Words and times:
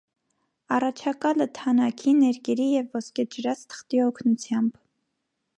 Առաջակալը 0.77 1.47
թանաքի, 1.59 2.15
ներկերի 2.23 2.67
և 2.71 2.89
ոսկեջրած 3.01 3.63
թղթի 3.75 4.05
օգնությամբ։ 4.11 4.85